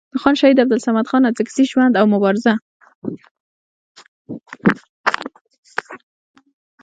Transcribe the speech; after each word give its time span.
د 0.13 0.15
خان 0.21 0.35
شهید 0.41 0.61
عبدالصمد 0.63 1.05
خان 1.09 1.23
اڅکزي 1.29 1.65
ژوند 1.71 1.93
او 1.99 2.05
مبارزه 2.13 2.53